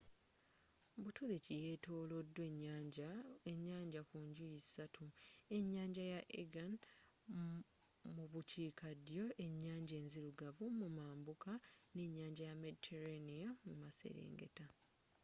buturuuki 1.03 1.55
yetolodwa 1.65 2.43
ennyanja 3.53 4.01
ku 4.09 4.17
njuyi 4.27 4.59
ssatu 4.63 5.05
enyanja 5.57 6.03
ya 6.13 6.19
aegean 6.33 6.73
mu 8.15 8.23
bukiikaddyo 8.31 9.23
ennyanja 9.45 9.95
enzirugavu 10.01 10.65
mu 10.79 10.87
mambuka 10.97 11.51
ne 11.95 12.03
nnyanja 12.07 12.43
ya 12.49 12.55
mediterranea 12.63 13.49
mu 13.65 13.73
maserengeta 13.81 14.65